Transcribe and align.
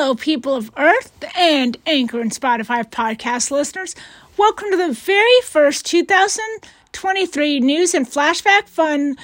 Hello, 0.00 0.14
people 0.14 0.54
of 0.54 0.70
Earth 0.76 1.24
and 1.36 1.76
Anchor 1.84 2.20
and 2.20 2.30
Spotify 2.30 2.88
podcast 2.88 3.50
listeners. 3.50 3.96
Welcome 4.36 4.70
to 4.70 4.76
the 4.76 4.92
very 4.92 5.40
first 5.42 5.84
2023 5.86 7.58
News 7.58 7.94
and 7.94 8.06
Flashback 8.06 8.68
Fun 8.68 9.16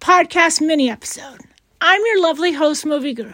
podcast 0.00 0.60
mini 0.60 0.90
episode. 0.90 1.42
I'm 1.80 2.04
your 2.04 2.20
lovely 2.20 2.52
host, 2.52 2.84
Movie 2.84 3.14
Guru. 3.14 3.32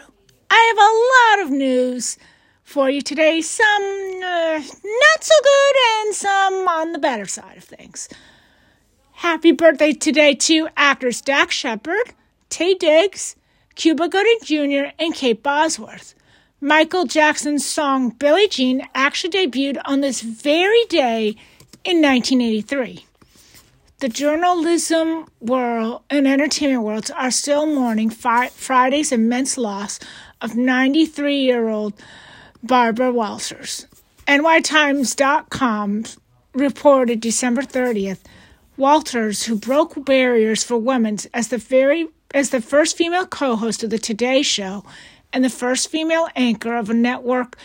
I 0.51 1.33
have 1.33 1.41
a 1.41 1.41
lot 1.41 1.47
of 1.47 1.59
news 1.59 2.19
for 2.65 2.91
you 2.91 3.01
today, 3.01 3.41
some 3.41 4.21
uh, 4.23 4.59
not 4.59 5.25
so 5.25 5.35
good 5.43 5.77
and 6.03 6.15
some 6.15 6.69
on 6.69 6.93
the 6.93 6.99
better 6.99 7.25
side 7.25 7.57
of 7.57 7.65
things. 7.65 8.11
Happy 9.13 9.53
birthday 9.53 9.95
today 9.95 10.35
to 10.35 10.69
actors 10.77 11.23
Dax 11.23 11.55
Shepard, 11.55 12.13
Taye 12.51 12.79
Diggs, 12.79 13.37
Cuba 13.75 14.07
Gooding 14.07 14.39
Jr., 14.43 14.91
and 14.99 15.15
Kate 15.15 15.43
Bosworth. 15.43 16.15
Michael 16.65 17.05
Jackson's 17.05 17.63
song 17.63 18.09
Billie 18.09 18.49
Jean 18.49 18.89
actually 18.95 19.47
debuted 19.47 19.83
on 19.85 20.01
this 20.01 20.23
very 20.23 20.83
day 20.87 21.37
in 21.85 22.01
1983. 22.01 23.05
The 23.99 24.09
journalism 24.09 25.27
world 25.41 26.05
and 26.09 26.27
entertainment 26.27 26.83
worlds 26.83 27.11
are 27.11 27.31
still 27.31 27.67
mourning 27.67 28.09
fi- 28.09 28.49
Friday's 28.49 29.13
immense 29.13 29.59
loss 29.59 30.01
of 30.41 30.57
93 30.57 31.37
year 31.37 31.69
old 31.69 31.93
Barbara 32.63 33.13
Walters. 33.13 33.87
NYTimes.com 34.27 36.05
reported 36.55 37.21
December 37.21 37.61
30th 37.61 38.21
Walters, 38.79 39.45
who 39.45 39.57
broke 39.57 40.03
barriers 40.07 40.65
for 40.65 40.79
women 40.79 41.19
as 41.35 41.49
the 41.49 41.59
very 41.59 42.09
as 42.33 42.51
the 42.51 42.63
first 42.63 42.97
female 42.97 43.27
co-host 43.27 43.85
of 43.85 43.91
the 43.91 43.99
Today 43.99 44.43
Show 44.43 44.83
and 45.35 45.45
the 45.45 45.51
first 45.51 45.91
female 45.91 46.29
anchor 46.37 46.77
of 46.77 46.89
a 46.89 46.95
network 46.95 47.59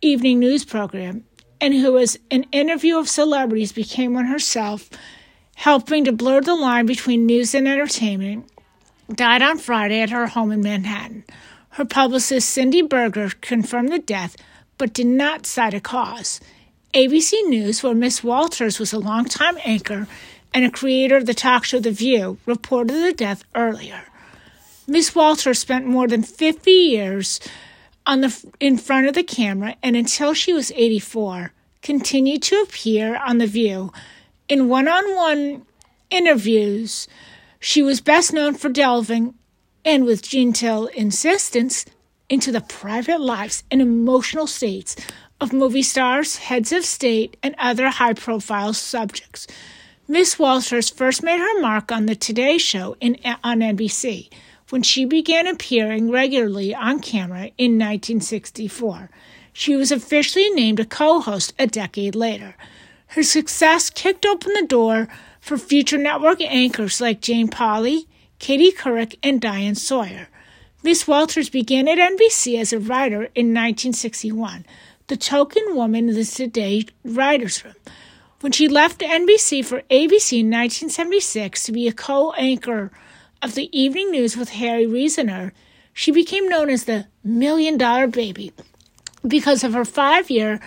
evening 0.00 0.38
news 0.38 0.64
program, 0.64 1.24
and 1.60 1.74
who 1.74 1.98
as 1.98 2.16
an 2.30 2.46
interview 2.52 2.96
of 2.96 3.08
celebrities 3.08 3.72
became 3.72 4.14
one 4.14 4.26
herself, 4.26 4.88
helping 5.56 6.04
to 6.04 6.12
blur 6.12 6.40
the 6.40 6.54
line 6.54 6.86
between 6.86 7.26
news 7.26 7.52
and 7.52 7.66
entertainment, 7.66 8.48
died 9.12 9.42
on 9.42 9.58
Friday 9.58 10.00
at 10.00 10.10
her 10.10 10.28
home 10.28 10.52
in 10.52 10.60
Manhattan. 10.60 11.24
Her 11.70 11.84
publicist 11.84 12.48
Cindy 12.48 12.80
Berger 12.80 13.30
confirmed 13.40 13.90
the 13.90 13.98
death, 13.98 14.36
but 14.78 14.94
did 14.94 15.06
not 15.06 15.46
cite 15.46 15.74
a 15.74 15.80
cause. 15.80 16.40
ABC 16.94 17.32
News, 17.48 17.82
where 17.82 17.94
Miss 17.94 18.22
Walters 18.22 18.78
was 18.78 18.92
a 18.92 18.98
longtime 18.98 19.58
anchor 19.64 20.06
and 20.54 20.64
a 20.64 20.70
creator 20.70 21.16
of 21.16 21.26
the 21.26 21.34
talk 21.34 21.64
show 21.64 21.80
The 21.80 21.90
View, 21.90 22.38
reported 22.46 22.94
the 22.94 23.12
death 23.12 23.42
earlier. 23.54 24.04
Miss 24.86 25.14
Walters 25.14 25.58
spent 25.58 25.84
more 25.84 26.06
than 26.06 26.22
50 26.22 26.70
years 26.70 27.40
on 28.06 28.20
the 28.20 28.52
in 28.60 28.78
front 28.78 29.08
of 29.08 29.14
the 29.14 29.24
camera 29.24 29.74
and 29.82 29.96
until 29.96 30.32
she 30.32 30.52
was 30.52 30.70
84 30.72 31.52
continued 31.82 32.42
to 32.42 32.60
appear 32.60 33.16
on 33.16 33.38
The 33.38 33.48
View 33.48 33.92
in 34.48 34.68
one-on-one 34.68 35.66
interviews. 36.10 37.08
She 37.58 37.82
was 37.82 38.00
best 38.00 38.32
known 38.32 38.54
for 38.54 38.68
delving 38.68 39.34
and 39.84 40.04
with 40.04 40.22
genteel 40.22 40.86
insistence 40.94 41.84
into 42.28 42.52
the 42.52 42.60
private 42.60 43.20
lives 43.20 43.64
and 43.70 43.82
emotional 43.82 44.46
states 44.46 44.94
of 45.40 45.52
movie 45.52 45.82
stars, 45.82 46.36
heads 46.36 46.72
of 46.72 46.84
state, 46.84 47.36
and 47.42 47.54
other 47.58 47.88
high 47.88 48.14
profile 48.14 48.72
subjects. 48.72 49.46
Miss 50.08 50.38
Walters 50.38 50.88
first 50.90 51.22
made 51.22 51.40
her 51.40 51.60
mark 51.60 51.90
on 51.90 52.06
the 52.06 52.14
Today 52.14 52.58
Show 52.58 52.96
in, 53.00 53.16
on 53.42 53.60
NBC 53.60 54.30
when 54.70 54.82
she 54.82 55.04
began 55.04 55.46
appearing 55.46 56.10
regularly 56.10 56.74
on 56.74 57.00
camera 57.00 57.50
in 57.56 57.78
1964. 57.78 59.10
She 59.52 59.76
was 59.76 59.92
officially 59.92 60.50
named 60.50 60.80
a 60.80 60.84
co 60.84 61.20
host 61.20 61.54
a 61.58 61.66
decade 61.66 62.14
later. 62.14 62.56
Her 63.08 63.22
success 63.22 63.88
kicked 63.90 64.26
open 64.26 64.52
the 64.52 64.66
door 64.66 65.08
for 65.40 65.56
future 65.56 65.98
network 65.98 66.40
anchors 66.40 67.00
like 67.00 67.20
Jane 67.20 67.48
Pauley, 67.48 68.06
Katie 68.38 68.72
Couric, 68.72 69.16
and 69.22 69.40
Diane 69.40 69.76
Sawyer. 69.76 70.28
Miss 70.82 71.08
Walters 71.08 71.48
began 71.48 71.88
at 71.88 71.98
NBC 71.98 72.60
as 72.60 72.72
a 72.72 72.78
writer 72.78 73.24
in 73.34 73.54
1961, 73.54 74.66
the 75.06 75.16
token 75.16 75.74
woman 75.74 76.08
in 76.08 76.14
the 76.14 76.24
Today 76.24 76.84
Writers' 77.04 77.64
Room. 77.64 77.74
When 78.40 78.52
she 78.52 78.68
left 78.68 79.00
NBC 79.00 79.64
for 79.64 79.82
ABC 79.90 80.40
in 80.40 80.50
1976 80.50 81.64
to 81.64 81.72
be 81.72 81.88
a 81.88 81.92
co 81.92 82.32
anchor 82.32 82.90
of 83.42 83.54
the 83.54 83.68
evening 83.78 84.10
news 84.10 84.36
with 84.36 84.50
Harry 84.50 84.86
Reasoner, 84.86 85.52
she 85.92 86.10
became 86.10 86.48
known 86.48 86.70
as 86.70 86.84
the 86.84 87.06
Million 87.24 87.76
Dollar 87.76 88.06
Baby 88.06 88.52
because 89.26 89.64
of 89.64 89.74
her 89.74 89.84
five 89.84 90.30
year, 90.30 90.60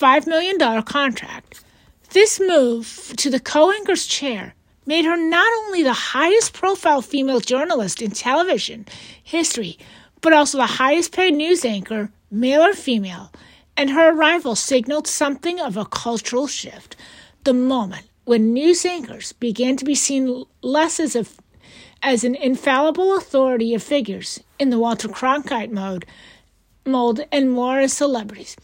$5 0.00 0.26
million 0.26 0.82
contract. 0.82 1.64
This 2.10 2.40
move 2.40 3.14
to 3.16 3.30
the 3.30 3.40
co 3.40 3.70
anchor's 3.72 4.06
chair 4.06 4.54
made 4.84 5.04
her 5.04 5.16
not 5.16 5.50
only 5.64 5.82
the 5.82 5.92
highest 5.92 6.52
profile 6.52 7.02
female 7.02 7.40
journalist 7.40 8.02
in 8.02 8.10
television 8.10 8.86
history, 9.22 9.78
but 10.20 10.32
also 10.32 10.58
the 10.58 10.66
highest 10.66 11.12
paid 11.12 11.34
news 11.34 11.64
anchor, 11.64 12.10
male 12.30 12.62
or 12.62 12.74
female 12.74 13.30
and 13.76 13.90
her 13.90 14.12
arrival 14.14 14.54
signaled 14.54 15.06
something 15.06 15.60
of 15.60 15.76
a 15.76 15.84
cultural 15.84 16.46
shift. 16.46 16.96
The 17.44 17.54
moment 17.54 18.06
when 18.24 18.52
news 18.52 18.84
anchors 18.84 19.32
began 19.32 19.76
to 19.76 19.84
be 19.84 19.94
seen 19.94 20.44
less 20.62 21.00
as 21.00 21.16
a 21.16 21.26
as 22.02 22.24
an 22.24 22.34
infallible 22.34 23.16
authority 23.16 23.74
of 23.74 23.82
figures 23.82 24.40
in 24.58 24.70
the 24.70 24.78
Walter 24.78 25.08
Cronkite 25.08 25.70
mode 25.70 26.04
mold 26.84 27.20
and 27.30 27.52
more 27.52 27.78
as 27.78 27.92
celebrities. 27.92 28.56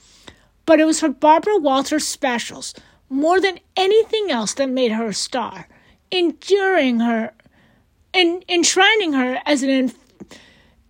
But 0.66 0.80
it 0.80 0.84
was 0.84 1.00
her 1.00 1.08
Barbara 1.08 1.56
Walters 1.58 2.06
specials 2.06 2.74
more 3.08 3.40
than 3.40 3.60
anything 3.76 4.30
else 4.30 4.54
that 4.54 4.68
made 4.68 4.92
her 4.92 5.06
a 5.06 5.14
star, 5.14 5.68
enduring 6.10 7.00
her 7.00 7.32
and 8.12 8.44
enshrining 8.48 9.12
her 9.12 9.40
as 9.46 9.62
an 9.62 9.92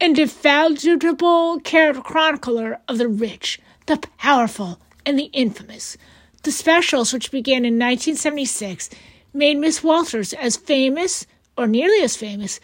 indefatigable 0.00 1.60
character 1.60 2.02
chronicler 2.02 2.80
of 2.88 2.98
the 2.98 3.08
rich, 3.08 3.60
the 3.86 3.98
powerful, 4.16 4.80
and 5.04 5.18
the 5.18 5.30
infamous. 5.32 5.96
The 6.44 6.52
specials, 6.52 7.12
which 7.12 7.30
began 7.30 7.64
in 7.64 7.74
1976, 7.74 8.90
made 9.32 9.58
Miss 9.58 9.82
Walters 9.82 10.32
as 10.32 10.56
famous, 10.56 11.26
or 11.58 11.66
nearly 11.66 12.02
as 12.02 12.16
famous, 12.16 12.60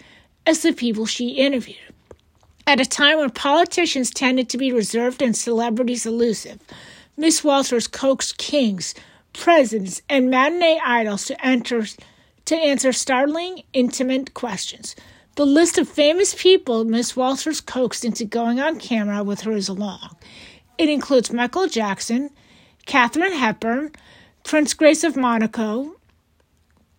as 0.46 0.62
the 0.62 0.72
people 0.72 1.04
she 1.04 1.30
interviewed. 1.30 1.76
At 2.66 2.80
a 2.80 2.86
time 2.86 3.18
when 3.18 3.30
politicians 3.30 4.10
tended 4.10 4.48
to 4.48 4.58
be 4.58 4.72
reserved 4.72 5.20
and 5.20 5.36
celebrities 5.36 6.06
elusive, 6.06 6.60
Miss 7.16 7.44
Walters 7.44 7.86
coaxed 7.86 8.38
kings, 8.38 8.94
presidents, 9.34 10.00
and 10.08 10.30
matinee 10.30 10.80
idols 10.82 11.26
to 11.26 11.46
enter 11.46 11.84
to 12.46 12.56
answer 12.56 12.92
startling, 12.92 13.62
intimate 13.72 14.34
questions. 14.34 14.94
The 15.36 15.46
list 15.46 15.78
of 15.78 15.88
famous 15.88 16.34
people 16.34 16.84
Miss 16.84 17.16
Walters 17.16 17.60
coaxed 17.60 18.04
into 18.04 18.24
going 18.24 18.60
on 18.60 18.78
camera 18.78 19.24
with 19.24 19.40
her 19.42 19.52
is 19.52 19.68
long. 19.68 20.16
It 20.78 20.88
includes 20.88 21.32
Michael 21.32 21.66
Jackson, 21.66 22.30
Katharine 22.86 23.32
Hepburn, 23.32 23.92
Prince 24.44 24.74
Grace 24.74 25.04
of 25.04 25.16
Monaco, 25.16 25.96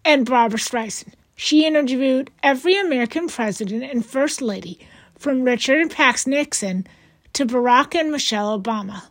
and 0.04 0.26
Barbra 0.26 0.60
Streisand. 0.60 1.14
She 1.35 1.66
interviewed 1.66 2.31
every 2.41 2.78
American 2.78 3.28
president 3.28 3.84
and 3.84 4.06
first 4.06 4.41
lady, 4.41 4.79
from 5.18 5.44
Richard 5.44 5.81
and 5.81 5.91
Pat 5.91 6.25
Nixon 6.25 6.88
to 7.34 7.46
Barack 7.46 7.94
and 7.94 8.12
Michelle 8.12 8.57
Obama. 8.57 9.03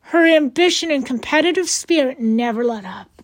Her 0.00 0.26
ambition 0.26 0.90
and 0.90 1.06
competitive 1.06 1.70
spirit 1.70 2.20
never 2.20 2.64
let 2.64 2.84
up. 2.84 3.22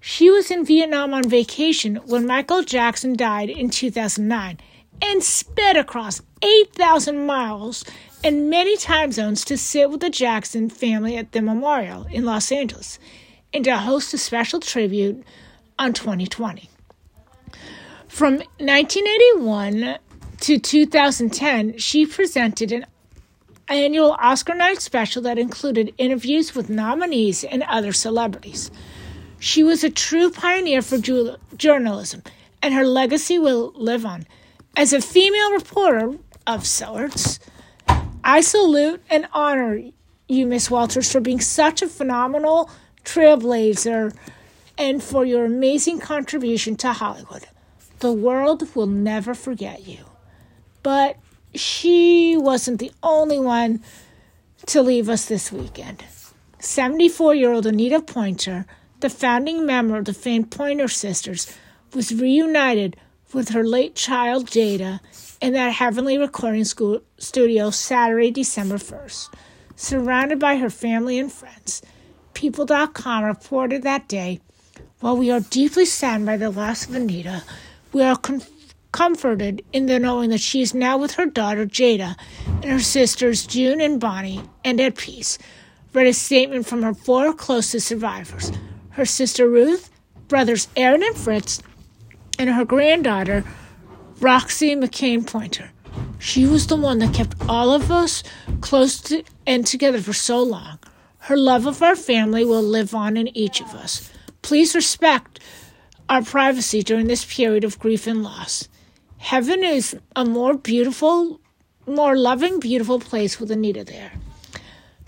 She 0.00 0.30
was 0.30 0.50
in 0.50 0.64
Vietnam 0.64 1.12
on 1.12 1.28
vacation 1.28 1.96
when 2.06 2.26
Michael 2.26 2.62
Jackson 2.62 3.14
died 3.14 3.50
in 3.50 3.70
2009 3.70 4.58
and 5.02 5.22
sped 5.22 5.76
across 5.76 6.22
8,000 6.40 7.26
miles 7.26 7.84
and 8.24 8.48
many 8.48 8.76
time 8.76 9.12
zones 9.12 9.44
to 9.44 9.58
sit 9.58 9.90
with 9.90 10.00
the 10.00 10.10
Jackson 10.10 10.70
family 10.70 11.16
at 11.16 11.32
the 11.32 11.42
memorial 11.42 12.06
in 12.10 12.24
Los 12.24 12.50
Angeles 12.50 12.98
and 13.52 13.64
to 13.64 13.76
host 13.76 14.14
a 14.14 14.18
special 14.18 14.58
tribute 14.58 15.22
on 15.78 15.92
2020. 15.92 16.68
From 18.12 18.34
1981 18.58 19.96
to 20.40 20.58
2010, 20.58 21.78
she 21.78 22.04
presented 22.04 22.70
an 22.70 22.84
annual 23.68 24.14
Oscar 24.20 24.54
night 24.54 24.82
special 24.82 25.22
that 25.22 25.38
included 25.38 25.94
interviews 25.96 26.54
with 26.54 26.68
nominees 26.68 27.42
and 27.42 27.62
other 27.62 27.94
celebrities. 27.94 28.70
She 29.38 29.62
was 29.62 29.82
a 29.82 29.88
true 29.88 30.30
pioneer 30.30 30.82
for 30.82 30.98
journalism, 31.56 32.22
and 32.60 32.74
her 32.74 32.84
legacy 32.84 33.38
will 33.38 33.72
live 33.76 34.04
on. 34.04 34.26
As 34.76 34.92
a 34.92 35.00
female 35.00 35.52
reporter 35.52 36.18
of 36.46 36.66
sorts, 36.66 37.40
I 38.22 38.42
salute 38.42 39.02
and 39.08 39.26
honor 39.32 39.80
you, 40.28 40.46
Miss 40.46 40.70
Walters, 40.70 41.10
for 41.10 41.20
being 41.20 41.40
such 41.40 41.80
a 41.80 41.88
phenomenal 41.88 42.70
trailblazer 43.06 44.14
and 44.76 45.02
for 45.02 45.24
your 45.24 45.46
amazing 45.46 45.98
contribution 45.98 46.76
to 46.76 46.92
Hollywood. 46.92 47.46
The 48.02 48.12
world 48.12 48.74
will 48.74 48.88
never 48.88 49.32
forget 49.32 49.86
you. 49.86 49.98
But 50.82 51.18
she 51.54 52.36
wasn't 52.36 52.80
the 52.80 52.90
only 53.00 53.38
one 53.38 53.80
to 54.66 54.82
leave 54.82 55.08
us 55.08 55.26
this 55.26 55.52
weekend. 55.52 56.02
74 56.58 57.36
year 57.36 57.52
old 57.52 57.64
Anita 57.64 58.00
Pointer, 58.00 58.66
the 58.98 59.08
founding 59.08 59.64
member 59.64 59.96
of 59.96 60.06
the 60.06 60.12
famed 60.12 60.50
Pointer 60.50 60.88
Sisters, 60.88 61.56
was 61.94 62.12
reunited 62.12 62.96
with 63.32 63.50
her 63.50 63.62
late 63.62 63.94
child 63.94 64.48
Jada 64.48 64.98
in 65.40 65.52
that 65.52 65.74
heavenly 65.74 66.18
recording 66.18 66.64
school 66.64 67.02
studio 67.18 67.70
Saturday, 67.70 68.32
December 68.32 68.78
1st. 68.78 69.32
Surrounded 69.76 70.40
by 70.40 70.56
her 70.56 70.70
family 70.70 71.20
and 71.20 71.30
friends, 71.30 71.82
People.com 72.34 73.22
reported 73.22 73.84
that 73.84 74.08
day 74.08 74.40
while 74.98 75.16
we 75.16 75.30
are 75.30 75.38
deeply 75.38 75.84
saddened 75.84 76.26
by 76.26 76.36
the 76.36 76.50
loss 76.50 76.88
of 76.88 76.96
Anita, 76.96 77.44
we 77.92 78.02
are 78.02 78.16
com- 78.16 78.42
comforted 78.92 79.64
in 79.72 79.86
the 79.86 79.98
knowing 79.98 80.30
that 80.30 80.40
she 80.40 80.60
is 80.60 80.74
now 80.74 80.98
with 80.98 81.14
her 81.14 81.26
daughter 81.26 81.66
Jada 81.66 82.16
and 82.46 82.64
her 82.64 82.80
sisters 82.80 83.46
June 83.46 83.80
and 83.80 84.00
Bonnie 84.00 84.42
and 84.64 84.80
at 84.80 84.96
peace. 84.96 85.38
Read 85.92 86.06
a 86.06 86.12
statement 86.12 86.66
from 86.66 86.82
her 86.82 86.94
four 86.94 87.32
closest 87.34 87.86
survivors 87.86 88.52
her 88.90 89.06
sister 89.06 89.48
Ruth, 89.48 89.90
brothers 90.28 90.68
Aaron 90.76 91.02
and 91.02 91.16
Fritz, 91.16 91.62
and 92.38 92.50
her 92.50 92.64
granddaughter 92.64 93.42
Roxie 94.20 94.76
McKain 94.76 95.26
Pointer. 95.26 95.70
She 96.18 96.46
was 96.46 96.66
the 96.66 96.76
one 96.76 96.98
that 96.98 97.14
kept 97.14 97.34
all 97.48 97.72
of 97.72 97.90
us 97.90 98.22
close 98.60 99.00
to 99.02 99.24
and 99.46 99.66
together 99.66 100.00
for 100.00 100.12
so 100.12 100.42
long. 100.42 100.78
Her 101.18 101.36
love 101.36 101.66
of 101.66 101.82
our 101.82 101.96
family 101.96 102.44
will 102.44 102.62
live 102.62 102.94
on 102.94 103.16
in 103.16 103.34
each 103.36 103.60
of 103.60 103.74
us. 103.74 104.10
Please 104.42 104.74
respect 104.74 105.40
our 106.12 106.22
privacy 106.22 106.82
during 106.82 107.06
this 107.06 107.24
period 107.24 107.64
of 107.64 107.78
grief 107.78 108.06
and 108.06 108.22
loss. 108.22 108.68
Heaven 109.16 109.64
is 109.64 109.96
a 110.14 110.26
more 110.26 110.52
beautiful, 110.52 111.40
more 111.86 112.18
loving, 112.18 112.60
beautiful 112.60 113.00
place 113.00 113.40
with 113.40 113.50
Anita 113.50 113.82
there. 113.82 114.12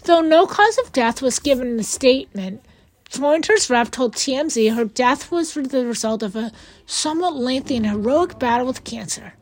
Though 0.05 0.23
no 0.23 0.47
cause 0.47 0.79
of 0.79 0.93
death 0.93 1.21
was 1.21 1.39
given 1.39 1.69
in 1.69 1.77
the 1.77 1.85
statement, 1.85 2.65
Pointer's 3.11 3.69
rep 3.69 3.91
told 3.91 4.15
TMZ 4.15 4.75
her 4.75 4.87
death 4.87 5.31
was 5.31 5.53
the 5.53 5.85
result 5.85 6.23
of 6.23 6.37
a 6.37 6.53
somewhat 6.87 7.37
lengthy 7.37 7.77
and 7.77 7.87
heroic 7.87 8.39
battle 8.39 8.67
with 8.67 8.85
cancer. 8.85 9.35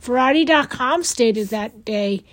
Variety.com 0.00 1.04
stated 1.04 1.50
that 1.50 1.84
day 1.84 2.24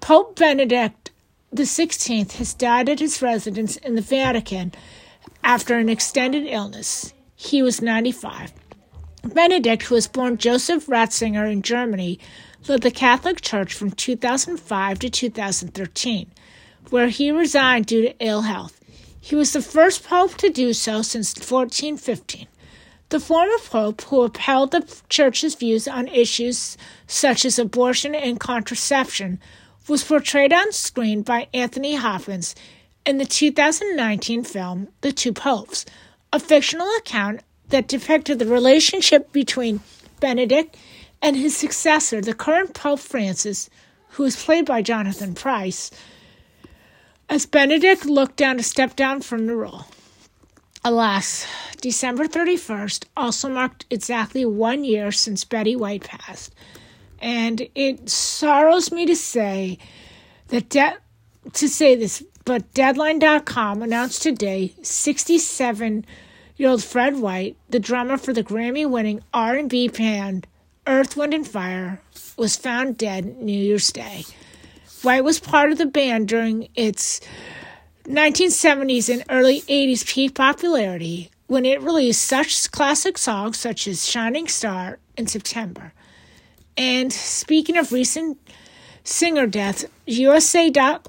Pope 0.00 0.38
Benedict 0.38 1.12
XVI 1.54 2.30
has 2.32 2.52
died 2.52 2.90
at 2.90 3.00
his 3.00 3.22
residence 3.22 3.78
in 3.78 3.94
the 3.94 4.02
Vatican 4.02 4.72
after 5.42 5.78
an 5.78 5.88
extended 5.88 6.44
illness. 6.46 7.14
He 7.36 7.62
was 7.62 7.82
95. 7.82 8.52
Benedict, 9.22 9.82
who 9.84 9.94
was 9.94 10.08
born 10.08 10.38
Joseph 10.38 10.86
Ratzinger 10.86 11.50
in 11.50 11.60
Germany, 11.60 12.18
led 12.66 12.80
the 12.80 12.90
Catholic 12.90 13.42
Church 13.42 13.74
from 13.74 13.90
2005 13.90 14.98
to 14.98 15.10
2013, 15.10 16.30
where 16.88 17.08
he 17.08 17.30
resigned 17.30 17.86
due 17.86 18.02
to 18.02 18.14
ill 18.18 18.42
health. 18.42 18.80
He 19.20 19.36
was 19.36 19.52
the 19.52 19.60
first 19.60 20.04
pope 20.04 20.36
to 20.36 20.48
do 20.48 20.72
so 20.72 21.02
since 21.02 21.34
1415. 21.34 22.46
The 23.10 23.20
former 23.20 23.58
pope, 23.66 24.02
who 24.02 24.22
upheld 24.22 24.70
the 24.70 25.00
church's 25.08 25.54
views 25.54 25.86
on 25.86 26.08
issues 26.08 26.78
such 27.06 27.44
as 27.44 27.58
abortion 27.58 28.14
and 28.14 28.40
contraception, 28.40 29.40
was 29.88 30.02
portrayed 30.02 30.52
on 30.52 30.72
screen 30.72 31.22
by 31.22 31.48
Anthony 31.52 31.96
Hopkins 31.96 32.54
in 33.04 33.18
the 33.18 33.24
2019 33.24 34.42
film 34.42 34.88
The 35.02 35.12
Two 35.12 35.32
Popes, 35.32 35.84
a 36.36 36.38
fictional 36.38 36.88
account 36.98 37.40
that 37.70 37.88
depicted 37.88 38.38
the 38.38 38.46
relationship 38.46 39.32
between 39.32 39.80
Benedict 40.20 40.76
and 41.22 41.34
his 41.34 41.56
successor, 41.56 42.20
the 42.20 42.34
current 42.34 42.74
Pope 42.74 43.00
Francis, 43.00 43.70
who 44.10 44.22
was 44.22 44.44
played 44.44 44.66
by 44.66 44.82
Jonathan 44.82 45.34
Pryce, 45.34 45.90
as 47.30 47.46
Benedict 47.46 48.04
looked 48.04 48.36
down 48.36 48.58
to 48.58 48.62
step 48.62 48.94
down 48.94 49.22
from 49.22 49.46
the 49.46 49.56
role. 49.56 49.86
Alas, 50.84 51.46
December 51.80 52.26
31st 52.26 53.06
also 53.16 53.48
marked 53.48 53.86
exactly 53.88 54.44
one 54.44 54.84
year 54.84 55.10
since 55.10 55.42
Betty 55.42 55.74
White 55.74 56.04
passed, 56.04 56.54
and 57.18 57.66
it 57.74 58.10
sorrows 58.10 58.92
me 58.92 59.06
to 59.06 59.16
say 59.16 59.78
that 60.48 60.68
de- 60.68 60.98
to 61.54 61.66
say 61.66 61.96
this 61.96 62.22
but 62.44 62.72
Deadline.com 62.74 63.82
announced 63.82 64.22
today 64.22 64.72
67-year-old 66.56 66.84
Fred 66.84 67.18
White, 67.18 67.56
the 67.68 67.78
drummer 67.78 68.16
for 68.16 68.32
the 68.32 68.42
Grammy-winning 68.42 69.22
R&B 69.34 69.88
band 69.88 70.46
Earth, 70.86 71.14
Wind 71.16 71.34
and 71.34 71.46
Fire, 71.46 72.00
was 72.38 72.56
found 72.56 72.96
dead 72.96 73.36
New 73.36 73.52
Year's 73.52 73.92
Day. 73.92 74.24
White 75.02 75.22
was 75.24 75.38
part 75.38 75.70
of 75.70 75.78
the 75.78 75.84
band 75.84 76.28
during 76.28 76.68
its 76.74 77.20
1970s 78.04 79.12
and 79.12 79.24
early 79.28 79.60
80s 79.62 80.06
peak 80.06 80.34
popularity 80.34 81.30
when 81.46 81.66
it 81.66 81.82
released 81.82 82.24
such 82.24 82.70
classic 82.70 83.18
songs 83.18 83.58
such 83.58 83.86
as 83.86 84.06
Shining 84.06 84.48
Star 84.48 84.98
in 85.18 85.26
September. 85.26 85.92
And 86.76 87.12
speaking 87.12 87.76
of 87.76 87.92
recent 87.92 88.38
singer 89.04 89.46
deaths, 89.46 89.84
USA.com 90.06 91.02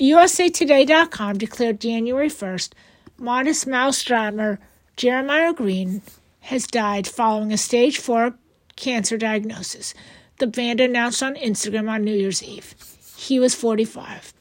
USAToday.com 0.00 1.36
declared 1.36 1.78
January 1.78 2.30
1st 2.30 2.72
Modest 3.18 3.66
Mouse 3.66 4.02
drummer 4.02 4.58
Jeremiah 4.96 5.52
Green 5.52 6.02
has 6.40 6.66
died 6.66 7.06
following 7.06 7.52
a 7.52 7.56
stage 7.56 7.98
4 7.98 8.34
cancer 8.76 9.16
diagnosis. 9.16 9.94
The 10.38 10.46
band 10.46 10.80
announced 10.80 11.22
on 11.22 11.34
Instagram 11.36 11.90
on 11.90 12.04
New 12.04 12.14
Year's 12.14 12.42
Eve. 12.42 12.74
He 13.16 13.38
was 13.38 13.54
45. 13.54 14.32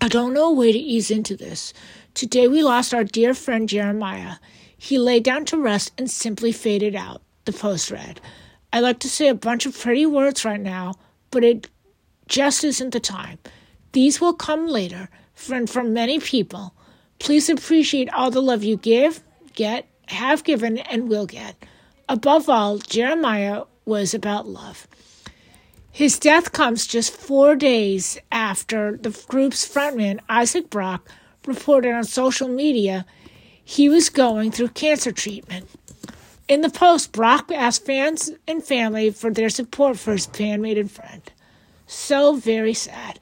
I 0.00 0.08
don't 0.08 0.34
know 0.34 0.48
a 0.48 0.54
way 0.54 0.72
to 0.72 0.78
ease 0.78 1.10
into 1.10 1.36
this. 1.36 1.72
Today 2.14 2.48
we 2.48 2.62
lost 2.62 2.94
our 2.94 3.04
dear 3.04 3.34
friend 3.34 3.68
Jeremiah. 3.68 4.36
He 4.76 4.98
lay 4.98 5.20
down 5.20 5.44
to 5.46 5.58
rest 5.58 5.92
and 5.98 6.10
simply 6.10 6.52
faded 6.52 6.94
out, 6.94 7.22
the 7.44 7.52
post 7.52 7.90
read. 7.90 8.20
I'd 8.72 8.80
like 8.80 8.98
to 9.00 9.08
say 9.08 9.28
a 9.28 9.34
bunch 9.34 9.66
of 9.66 9.78
pretty 9.78 10.06
words 10.06 10.44
right 10.44 10.60
now, 10.60 10.94
but 11.30 11.44
it 11.44 11.68
just 12.28 12.64
isn't 12.64 12.90
the 12.90 13.00
time. 13.00 13.38
These 13.92 14.20
will 14.20 14.34
come 14.34 14.66
later, 14.68 15.08
from, 15.34 15.66
from 15.66 15.92
many 15.92 16.18
people. 16.18 16.74
Please 17.18 17.48
appreciate 17.48 18.12
all 18.12 18.30
the 18.30 18.42
love 18.42 18.64
you 18.64 18.76
give, 18.76 19.22
get, 19.56 19.88
have 20.06 20.44
given, 20.44 20.78
and 20.78 21.08
will 21.08 21.26
get. 21.26 21.56
Above 22.08 22.48
all, 22.48 22.78
Jeremiah 22.78 23.64
was 23.84 24.14
about 24.14 24.46
love. 24.46 24.86
His 25.90 26.18
death 26.18 26.52
comes 26.52 26.86
just 26.86 27.12
four 27.12 27.56
days 27.56 28.18
after 28.30 28.96
the 28.96 29.10
group's 29.26 29.66
frontman, 29.66 30.20
Isaac 30.28 30.70
Brock, 30.70 31.08
reported 31.46 31.92
on 31.92 32.04
social 32.04 32.48
media 32.48 33.04
he 33.68 33.88
was 33.88 34.10
going 34.10 34.52
through 34.52 34.68
cancer 34.68 35.10
treatment. 35.10 35.68
In 36.46 36.60
the 36.60 36.70
post, 36.70 37.10
Brock 37.10 37.50
asked 37.50 37.84
fans 37.84 38.30
and 38.46 38.62
family 38.62 39.10
for 39.10 39.32
their 39.32 39.48
support 39.48 39.98
for 39.98 40.12
his 40.12 40.28
bandmate 40.28 40.78
and 40.78 40.90
friend. 40.90 41.22
So 41.88 42.36
very 42.36 42.74
sad. 42.74 43.18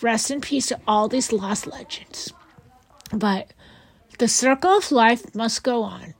Rest 0.00 0.30
in 0.30 0.40
peace 0.40 0.68
to 0.68 0.78
all 0.86 1.08
these 1.08 1.32
lost 1.32 1.66
legends. 1.66 2.32
But 3.12 3.52
the 4.20 4.28
circle 4.28 4.76
of 4.76 4.92
life 4.92 5.34
must 5.34 5.64
go 5.64 5.82
on. 5.82 6.14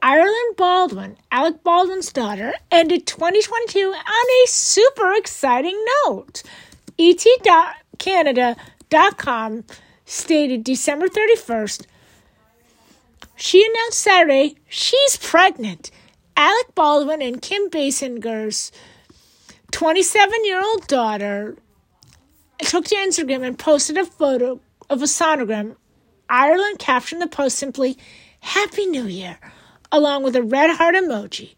Ireland 0.00 0.56
Baldwin, 0.56 1.18
Alec 1.32 1.64
Baldwin's 1.64 2.12
daughter, 2.12 2.54
ended 2.70 3.04
2022 3.04 3.88
on 3.88 3.96
a 3.96 4.46
super 4.46 5.12
exciting 5.14 5.76
note. 6.06 6.44
ET.Canada.com 7.00 9.64
stated 10.04 10.62
December 10.62 11.08
31st. 11.08 11.86
She 13.34 13.64
announced 13.64 13.98
Saturday 13.98 14.54
she's 14.68 15.16
pregnant. 15.16 15.90
Alec 16.36 16.76
Baldwin 16.76 17.20
and 17.20 17.42
Kim 17.42 17.68
Basinger's 17.70 18.70
27 19.72 20.44
year 20.44 20.62
old 20.62 20.86
daughter 20.86 21.56
took 22.60 22.84
to 22.84 22.94
Instagram 22.94 23.44
and 23.44 23.58
posted 23.58 23.98
a 23.98 24.04
photo 24.04 24.60
of 24.88 25.02
a 25.02 25.06
sonogram. 25.06 25.74
Ireland 26.32 26.78
captioned 26.78 27.20
the 27.20 27.26
post 27.26 27.58
simply, 27.58 27.98
Happy 28.40 28.86
New 28.86 29.04
Year, 29.04 29.38
along 29.92 30.22
with 30.22 30.34
a 30.34 30.42
red 30.42 30.70
heart 30.70 30.94
emoji. 30.94 31.56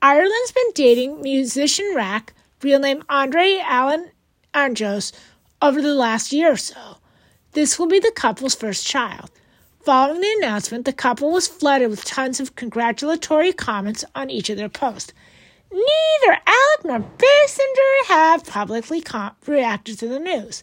Ireland's 0.00 0.50
been 0.50 0.70
dating 0.74 1.20
musician 1.20 1.92
RAC, 1.94 2.32
real 2.62 2.78
name 2.78 3.04
Andre 3.10 3.62
Allen 3.62 4.10
Anjos, 4.54 5.12
over 5.60 5.82
the 5.82 5.94
last 5.94 6.32
year 6.32 6.52
or 6.52 6.56
so. 6.56 6.96
This 7.52 7.78
will 7.78 7.86
be 7.86 8.00
the 8.00 8.10
couple's 8.16 8.54
first 8.54 8.86
child. 8.86 9.30
Following 9.82 10.22
the 10.22 10.36
announcement, 10.38 10.86
the 10.86 10.94
couple 10.94 11.30
was 11.30 11.46
flooded 11.46 11.90
with 11.90 12.02
tons 12.02 12.40
of 12.40 12.56
congratulatory 12.56 13.52
comments 13.52 14.06
on 14.14 14.30
each 14.30 14.48
of 14.48 14.56
their 14.56 14.70
posts. 14.70 15.12
Neither 15.70 16.40
Alec 16.46 16.84
nor 16.84 17.00
Basinger 17.00 18.06
have 18.06 18.46
publicly 18.46 19.02
com- 19.02 19.36
reacted 19.46 19.98
to 19.98 20.08
the 20.08 20.18
news. 20.18 20.62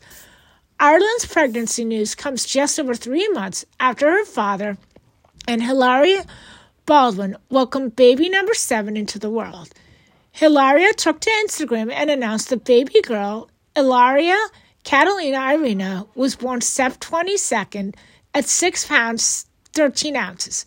Ireland's 0.79 1.25
pregnancy 1.25 1.85
news 1.85 2.15
comes 2.15 2.45
just 2.45 2.79
over 2.79 2.95
three 2.95 3.27
months 3.29 3.65
after 3.79 4.11
her 4.11 4.25
father 4.25 4.77
and 5.47 5.63
Hilaria 5.63 6.25
Baldwin 6.85 7.37
welcomed 7.49 7.95
baby 7.95 8.29
number 8.29 8.53
seven 8.53 8.97
into 8.97 9.17
the 9.17 9.29
world. 9.29 9.69
Hilaria 10.31 10.91
took 10.93 11.21
to 11.21 11.29
Instagram 11.45 11.91
and 11.91 12.09
announced 12.09 12.49
the 12.49 12.57
baby 12.57 13.01
girl, 13.01 13.49
Ilaria 13.75 14.37
Catalina 14.83 15.53
Irina 15.53 16.05
was 16.13 16.35
born 16.35 16.61
September 16.61 17.27
22nd 17.27 17.95
at 18.33 18.45
6 18.45 18.87
pounds 18.87 19.47
13 19.73 20.15
ounces. 20.15 20.65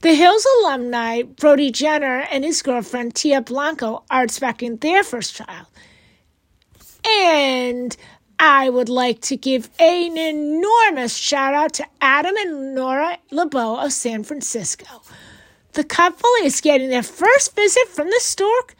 The 0.00 0.14
Hills 0.14 0.46
alumni 0.58 1.22
Brody 1.22 1.70
Jenner 1.70 2.26
and 2.30 2.44
his 2.44 2.62
girlfriend 2.62 3.14
Tia 3.14 3.40
Blanco 3.42 4.04
are 4.10 4.24
expecting 4.24 4.76
their 4.78 5.04
first 5.04 5.34
child. 5.34 5.66
And 7.06 7.96
I 8.38 8.68
would 8.68 8.88
like 8.88 9.20
to 9.22 9.36
give 9.36 9.70
an 9.78 10.16
enormous 10.16 11.16
shout 11.16 11.54
out 11.54 11.72
to 11.74 11.86
Adam 12.00 12.34
and 12.36 12.74
Nora 12.74 13.18
LeBeau 13.30 13.76
of 13.76 13.92
San 13.92 14.24
Francisco. 14.24 15.02
The 15.72 15.84
couple 15.84 16.30
is 16.42 16.60
getting 16.60 16.90
their 16.90 17.02
first 17.02 17.56
visit 17.56 17.88
from 17.88 18.08
the 18.08 18.20
stork 18.20 18.74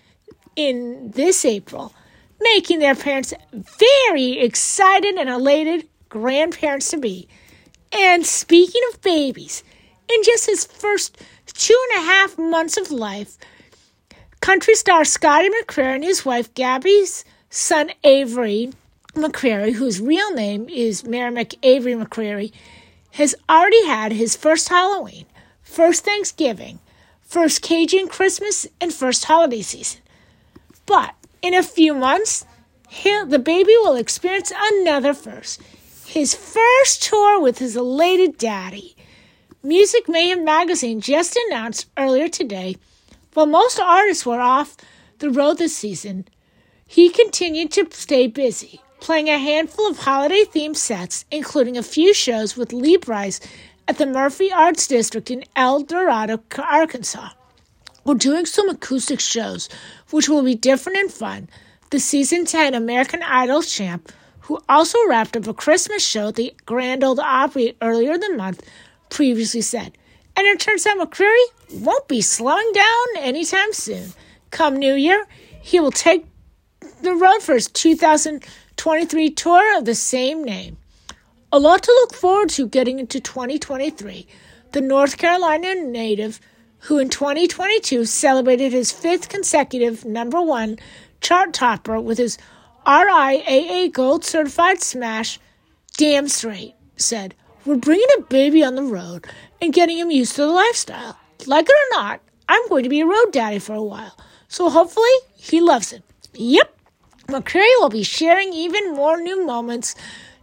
in 0.56 1.11
this 1.12 1.44
April, 1.44 1.92
making 2.40 2.78
their 2.78 2.94
parents 2.94 3.34
very 3.52 4.38
excited 4.38 5.16
and 5.16 5.28
elated 5.28 5.88
grandparents 6.08 6.90
to 6.90 6.99
be. 6.99 7.28
And 7.92 8.25
speaking 8.25 8.82
of 8.92 9.02
babies, 9.02 9.64
in 10.08 10.23
just 10.23 10.46
his 10.46 10.64
first 10.64 11.20
two 11.46 11.78
and 11.90 12.02
a 12.02 12.06
half 12.06 12.38
months 12.38 12.76
of 12.76 12.90
life, 12.90 13.37
country 14.40 14.75
star 14.75 15.04
Scotty 15.04 15.49
McCreery 15.49 15.94
and 15.96 16.04
his 16.04 16.25
wife 16.25 16.52
Gabby's 16.54 17.25
son 17.50 17.90
Avery 18.02 18.73
McCreery, 19.14 19.75
whose 19.75 20.00
real 20.00 20.33
name 20.35 20.68
is 20.68 21.04
Merrimack 21.04 21.54
Avery 21.62 21.94
McCreery, 21.94 22.52
has 23.12 23.35
already 23.49 23.87
had 23.87 24.12
his 24.12 24.37
first 24.37 24.68
Halloween, 24.68 25.26
first 25.62 26.04
Thanksgiving, 26.04 26.80
first 27.23 27.62
Cajun 27.62 28.09
Christmas, 28.09 28.66
and 28.80 28.92
first 28.92 29.25
holiday 29.25 29.62
season. 29.62 30.00
But 30.87 31.14
in 31.42 31.54
a 31.54 31.62
few 31.62 31.94
months, 31.94 32.44
the 33.02 33.42
baby 33.42 33.75
will 33.83 33.97
experience 33.97 34.52
another 34.56 35.14
first 35.14 35.61
his 36.06 36.35
first 36.35 37.02
tour 37.02 37.40
with 37.40 37.59
his 37.59 37.76
elated 37.76 38.38
daddy. 38.38 38.94
Music 39.62 40.09
Mayhem 40.09 40.44
magazine 40.44 41.00
just 41.00 41.37
announced 41.49 41.87
earlier 41.97 42.28
today 42.28 42.76
while 43.33 43.47
most 43.47 43.80
artists 43.80 44.25
were 44.25 44.40
off 44.40 44.76
the 45.18 45.30
road 45.30 45.59
this 45.59 45.76
season, 45.76 46.26
he 46.87 47.09
continued 47.09 47.73
to 47.73 47.88
stay 47.90 48.28
busy, 48.28 48.80
playing 49.04 49.28
a 49.28 49.38
handful 49.38 49.87
of 49.87 49.99
holiday 49.99 50.44
themed 50.44 50.76
sets, 50.76 51.26
including 51.30 51.76
a 51.76 51.82
few 51.82 52.14
shows 52.14 52.56
with 52.56 52.73
Lee 52.73 52.96
Brice 52.96 53.38
at 53.87 53.99
the 53.99 54.06
Murphy 54.06 54.50
Arts 54.50 54.87
District 54.87 55.30
in 55.30 55.44
El 55.54 55.82
Dorado, 55.82 56.42
Arkansas. 56.56 57.28
We're 58.06 58.14
doing 58.14 58.46
some 58.46 58.70
acoustic 58.70 59.20
shows, 59.20 59.68
which 60.08 60.26
will 60.26 60.42
be 60.42 60.54
different 60.54 60.96
and 60.96 61.12
fun. 61.12 61.50
The 61.90 62.00
season 62.00 62.46
10 62.46 62.73
American 62.73 63.23
Idol 63.23 63.61
champ, 63.61 64.11
who 64.40 64.58
also 64.70 64.96
wrapped 65.06 65.37
up 65.37 65.46
a 65.49 65.52
Christmas 65.52 66.02
show 66.02 66.28
at 66.28 66.37
the 66.37 66.54
Grand 66.64 67.04
Ole 67.04 67.20
Opry 67.20 67.76
earlier 67.82 68.12
in 68.12 68.20
the 68.20 68.32
month, 68.32 68.62
previously 69.11 69.61
said. 69.61 69.99
And 70.34 70.46
it 70.46 70.61
turns 70.61 70.87
out 70.87 70.96
McCreery 70.96 71.44
won't 71.75 72.08
be 72.08 72.23
slowing 72.23 72.73
down 72.73 73.06
anytime 73.18 73.75
soon. 73.75 74.14
Come 74.50 74.78
New 74.78 74.94
Year, 74.94 75.26
he 75.61 75.78
will 75.78 75.92
take 75.92 76.25
the 77.02 77.14
road 77.14 77.42
for 77.42 77.52
his 77.52 77.68
2023 78.76 79.30
tour 79.30 79.78
of 79.78 79.84
the 79.84 79.94
same 79.94 80.44
name. 80.44 80.76
A 81.52 81.58
lot 81.58 81.82
to 81.84 81.90
look 81.92 82.14
forward 82.14 82.48
to 82.50 82.66
getting 82.66 82.98
into 82.98 83.20
2023. 83.20 84.26
The 84.72 84.80
North 84.80 85.16
Carolina 85.16 85.74
native, 85.76 86.40
who 86.80 86.98
in 86.98 87.08
2022 87.08 88.04
celebrated 88.04 88.72
his 88.72 88.92
fifth 88.92 89.28
consecutive 89.28 90.04
number 90.04 90.42
one 90.42 90.78
chart 91.20 91.52
topper 91.52 92.00
with 92.00 92.18
his 92.18 92.36
RIAA 92.86 93.92
Gold 93.92 94.24
certified 94.24 94.82
smash, 94.82 95.38
Damn 95.96 96.28
Strait, 96.28 96.74
said, 96.96 97.34
We're 97.64 97.76
bringing 97.76 98.06
a 98.18 98.22
baby 98.22 98.62
on 98.64 98.74
the 98.74 98.82
road 98.82 99.26
and 99.62 99.72
getting 99.72 99.98
him 99.98 100.10
used 100.10 100.34
to 100.34 100.42
the 100.42 100.48
lifestyle. 100.48 101.18
Like 101.46 101.66
it 101.68 101.72
or 101.72 102.02
not, 102.02 102.20
I'm 102.48 102.68
going 102.68 102.82
to 102.82 102.90
be 102.90 103.00
a 103.00 103.06
road 103.06 103.32
daddy 103.32 103.58
for 103.58 103.74
a 103.74 103.82
while, 103.82 104.16
so 104.48 104.68
hopefully 104.68 105.14
he 105.36 105.60
loves 105.60 105.92
it. 105.92 106.02
Yep, 106.34 106.73
McCreery 107.26 107.80
will 107.80 107.88
be 107.88 108.02
sharing 108.02 108.52
even 108.52 108.94
more 108.94 109.20
new 109.20 109.44
moments 109.46 109.94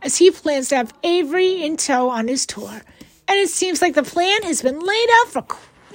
as 0.02 0.18
he 0.18 0.32
plans 0.32 0.70
to 0.70 0.78
have 0.78 0.94
Avery 1.04 1.64
in 1.64 1.78
tow 1.78 2.10
on 2.10 2.28
his 2.28 2.46
tour. 2.46 2.82
And 3.28 3.40
it 3.40 3.50
seems 3.50 3.82
like 3.82 3.94
the 3.94 4.04
plan 4.04 4.44
has 4.44 4.62
been 4.62 4.80
laid 4.80 5.10
out 5.22 5.28
for 5.30 5.46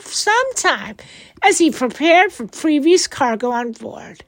some 0.00 0.54
time 0.54 0.96
as 1.42 1.58
he 1.58 1.70
prepared 1.70 2.32
for 2.32 2.46
previous 2.46 3.06
cargo 3.06 3.50
on 3.50 3.72
board. 3.72 4.24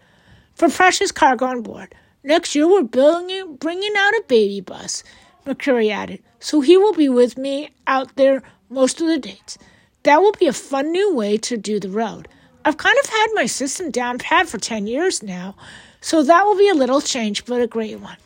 For 0.54 0.68
precious 0.68 1.12
cargo 1.12 1.46
on 1.46 1.62
board. 1.62 1.94
Next 2.24 2.54
year, 2.54 2.68
we're 2.68 2.82
building, 2.82 3.56
bringing 3.56 3.92
out 3.96 4.12
a 4.14 4.24
baby 4.26 4.60
bus, 4.60 5.04
McCreery 5.46 5.90
added, 5.90 6.22
so 6.40 6.60
he 6.60 6.76
will 6.76 6.92
be 6.92 7.08
with 7.08 7.38
me 7.38 7.70
out 7.86 8.16
there 8.16 8.42
most 8.68 9.00
of 9.00 9.06
the 9.06 9.18
dates. 9.18 9.56
That 10.02 10.20
will 10.20 10.32
be 10.32 10.46
a 10.46 10.52
fun 10.52 10.90
new 10.90 11.14
way 11.14 11.38
to 11.38 11.56
do 11.56 11.78
the 11.78 11.88
road. 11.88 12.28
I've 12.64 12.76
kind 12.76 12.96
of 13.02 13.08
had 13.08 13.28
my 13.34 13.46
system 13.46 13.90
down 13.90 14.18
pat 14.18 14.48
for 14.48 14.58
10 14.58 14.86
years 14.86 15.22
now, 15.22 15.54
so 16.00 16.22
that 16.22 16.44
will 16.44 16.56
be 16.56 16.68
a 16.68 16.74
little 16.74 17.00
change, 17.00 17.44
but 17.44 17.60
a 17.60 17.66
great 17.66 18.00
one. 18.00 18.16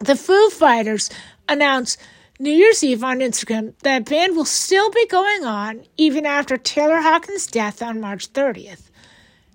The 0.00 0.16
Foo 0.16 0.50
Fighters 0.50 1.10
announced 1.48 1.98
New 2.38 2.50
Year's 2.50 2.82
Eve 2.82 3.04
on 3.04 3.18
Instagram 3.18 3.74
that 3.82 4.06
the 4.06 4.10
band 4.10 4.34
will 4.34 4.46
still 4.46 4.90
be 4.90 5.06
going 5.06 5.44
on 5.44 5.84
even 5.96 6.24
after 6.24 6.56
Taylor 6.56 7.00
Hawkins' 7.00 7.46
death 7.46 7.82
on 7.82 8.00
March 8.00 8.32
30th. 8.32 8.90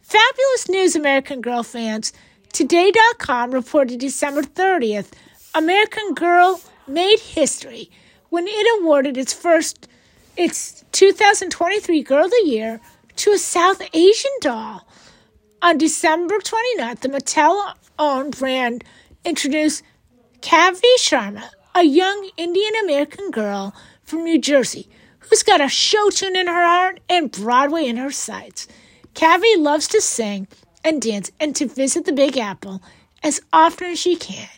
Fabulous 0.01 0.69
news, 0.69 0.95
American 0.95 1.41
Girl 1.41 1.63
fans. 1.63 2.13
Today.com 2.53 3.51
reported 3.51 3.99
December 3.99 4.43
30th, 4.43 5.11
American 5.55 6.13
Girl 6.13 6.61
made 6.87 7.19
history 7.19 7.89
when 8.29 8.45
it 8.47 8.81
awarded 8.81 9.17
its 9.17 9.33
first, 9.33 9.87
its 10.37 10.85
2023 10.91 12.03
Girl 12.03 12.25
of 12.25 12.31
the 12.31 12.43
Year 12.45 12.79
to 13.15 13.31
a 13.31 13.37
South 13.37 13.81
Asian 13.93 14.31
doll. 14.41 14.87
On 15.61 15.77
December 15.77 16.35
29th, 16.39 16.99
the 16.99 17.09
Mattel 17.09 17.73
owned 17.97 18.37
brand 18.37 18.83
introduced 19.23 19.83
Kavi 20.41 20.81
Sharma, 20.99 21.49
a 21.73 21.83
young 21.83 22.29
Indian 22.37 22.73
American 22.83 23.31
girl 23.31 23.73
from 24.03 24.23
New 24.23 24.39
Jersey 24.39 24.87
who's 25.19 25.43
got 25.43 25.61
a 25.61 25.69
show 25.69 26.09
tune 26.09 26.35
in 26.35 26.47
her 26.47 26.53
heart 26.65 26.99
and 27.09 27.31
Broadway 27.31 27.85
in 27.85 27.97
her 27.97 28.11
sights. 28.11 28.67
Kavi 29.15 29.57
loves 29.57 29.87
to 29.87 30.01
sing 30.01 30.47
and 30.83 31.01
dance 31.01 31.31
and 31.39 31.55
to 31.55 31.67
visit 31.67 32.05
the 32.05 32.13
Big 32.13 32.37
Apple 32.37 32.81
as 33.23 33.41
often 33.51 33.91
as 33.91 33.99
she 33.99 34.15
can. 34.15 34.49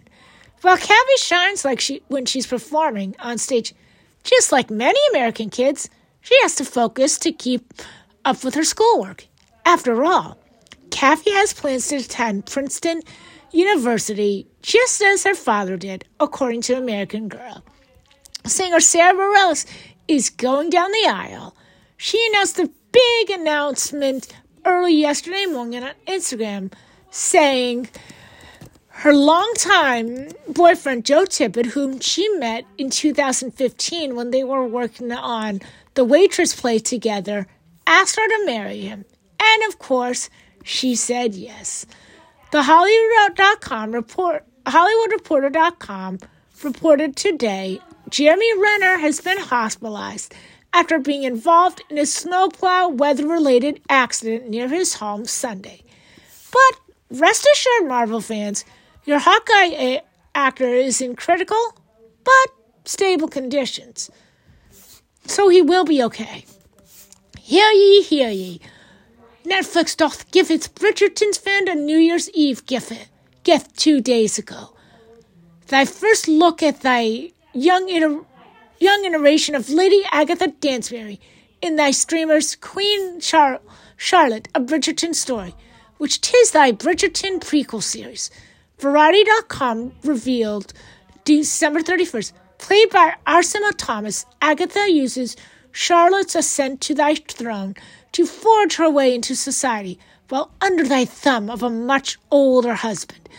While 0.62 0.78
Kavi 0.78 1.18
shines 1.20 1.64
like 1.64 1.80
she 1.80 2.02
when 2.08 2.26
she's 2.26 2.48
performing 2.48 3.16
on 3.20 3.38
stage, 3.38 3.74
just 4.24 4.52
like 4.52 4.70
many 4.70 5.00
American 5.12 5.50
kids, 5.50 5.90
she 6.22 6.36
has 6.42 6.56
to 6.56 6.66
focus 6.66 7.18
to 7.20 7.32
keep 7.32 7.74
up 8.26 8.44
with 8.44 8.56
her 8.56 8.64
schoolwork. 8.64 9.28
After 9.64 10.04
all, 10.04 10.38
Kavi 10.98 11.32
has 11.34 11.54
plans 11.54 11.90
to 11.90 11.98
attend 11.98 12.48
Princeton 12.48 13.04
University 13.52 14.48
just 14.64 15.00
as 15.00 15.26
her 15.26 15.36
father 15.36 15.78
did, 15.78 16.06
according 16.20 16.62
to 16.62 16.76
American 16.76 17.28
Girl. 17.28 17.64
Singer 18.48 18.80
Sara 18.80 19.14
Bareilles 19.14 19.68
is 20.08 20.32
going 20.32 20.72
down 20.72 20.90
the 20.90 21.08
aisle. 21.08 21.56
She 21.98 22.20
announced 22.30 22.58
a 22.58 22.72
big 22.92 23.30
announcement 23.30 24.36
early 24.66 24.96
yesterday 24.96 25.46
morning 25.46 25.84
on 25.84 25.94
Instagram 26.08 26.74
saying 27.12 27.90
her 28.88 29.14
longtime 29.14 30.30
boyfriend, 30.48 31.06
Joe 31.06 31.26
Tippett, 31.26 31.68
whom 31.68 32.00
she 32.00 32.28
met 32.40 32.66
in 32.80 32.90
2015 32.90 34.16
when 34.16 34.32
they 34.32 34.44
were 34.44 34.66
working 34.66 35.12
on 35.12 35.62
the 35.94 36.04
waitress 36.04 36.60
play 36.60 36.80
together, 36.80 37.46
asked 37.86 38.16
her 38.16 38.28
to 38.28 38.46
marry 38.48 38.80
him. 38.80 39.06
And 39.40 39.64
of 39.72 39.78
course, 39.78 40.32
she 40.68 40.96
said 40.96 41.34
yes. 41.34 41.86
The 42.52 42.64
Hollywood.com 42.64 43.94
report, 43.94 44.46
HollywoodReporter.com 44.66 46.20
reported 46.64 47.16
today 47.16 47.80
Jeremy 48.10 48.60
Renner 48.60 48.98
has 48.98 49.22
been 49.22 49.38
hospitalized 49.38 50.34
after 50.74 51.00
being 51.00 51.24
involved 51.24 51.82
in 51.90 51.98
a 51.98 52.06
snowplow 52.06 52.90
weather 52.90 53.28
related 53.28 53.82
accident 53.90 54.50
near 54.50 54.68
his 54.68 54.96
home 54.96 55.26
Sunday. 55.26 55.84
But 56.52 57.18
rest 57.18 57.48
assured, 57.54 57.88
Marvel 57.88 58.22
fans, 58.22 58.66
your 59.06 59.20
Hawkeye 59.20 59.76
eh, 59.76 60.00
actor 60.36 60.68
is 60.68 61.02
in 61.02 61.16
critical 61.16 61.80
but 62.24 62.54
stable 62.84 63.30
conditions. 63.30 64.12
So 65.26 65.48
he 65.48 65.62
will 65.62 65.86
be 65.86 66.04
okay. 66.04 66.46
Hear 67.40 67.70
ye, 67.72 68.04
hear 68.04 68.30
ye. 68.30 68.62
Netflix 69.48 69.96
doth 69.96 70.30
give 70.32 70.52
its 70.52 70.68
Bridgerton's 70.68 71.38
fan 71.38 71.70
a 71.70 71.76
New 71.76 71.98
Year's 71.98 72.30
Eve 72.32 72.66
gift, 72.66 72.92
gift 73.44 73.78
two 73.78 74.02
days 74.02 74.38
ago. 74.38 74.74
Thy 75.68 75.86
first 75.86 76.28
look 76.28 76.62
at 76.62 76.82
thy 76.82 77.32
young, 77.54 77.90
iter- 77.90 78.26
young 78.80 79.06
iteration 79.06 79.56
of 79.56 79.70
Lady 79.70 80.02
Agatha 80.12 80.48
Danbury 80.48 81.22
in 81.62 81.78
thy 81.78 81.92
streamer's 81.92 82.58
Queen 82.58 83.22
Char- 83.22 83.62
Charlotte, 83.96 84.50
a 84.54 84.60
Bridgerton 84.60 85.16
story, 85.16 85.56
which 85.98 86.20
tis 86.20 86.52
thy 86.52 86.74
Bridgerton 86.74 87.40
prequel 87.40 87.82
series. 87.82 88.30
Variety.com 88.80 89.94
revealed 90.04 90.74
December 91.24 91.80
31st, 91.80 92.34
played 92.58 92.90
by 92.90 93.16
Arsema 93.26 93.72
Thomas, 93.78 94.26
Agatha 94.42 94.92
uses 94.92 95.38
Charlotte's 95.80 96.34
ascent 96.34 96.82
to 96.82 96.96
thy 96.96 97.14
throne 97.14 97.76
to 98.12 98.26
forge 98.26 98.78
her 98.78 98.90
way 98.90 99.14
into 99.14 99.36
society 99.36 100.00
while 100.28 100.50
under 100.60 100.84
thy 100.84 101.06
thumb 101.06 101.52
of 101.52 101.62
a 101.62 101.70
much 101.70 102.18
older 102.32 102.74
husband. 102.74 103.30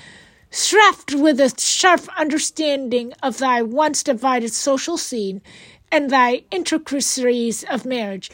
Strapped 0.48 1.12
with 1.16 1.40
a 1.40 1.52
sharp 1.60 2.02
understanding 2.16 3.12
of 3.24 3.38
thy 3.38 3.60
once 3.60 4.04
divided 4.04 4.52
social 4.52 4.96
scene 4.96 5.42
and 5.90 6.10
thy 6.10 6.44
intricacies 6.52 7.64
of 7.64 7.84
marriage, 7.84 8.30